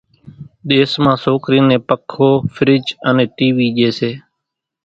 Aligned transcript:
ۮيس 0.69 0.91
مان 1.03 1.17
سوڪرِي 1.23 1.59
نين 1.69 1.81
پکو، 1.87 2.29
ڦِرج 2.53 2.85
انين 3.07 3.29
ٽِي 3.35 3.47
وِي 3.55 3.67
ڄيَ 3.77 3.89
سي۔ 3.97 4.11